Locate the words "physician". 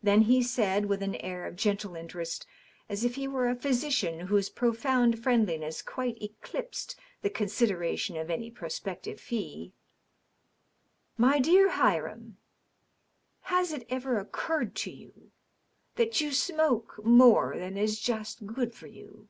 3.56-4.20